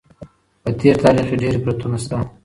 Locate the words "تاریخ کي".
1.03-1.35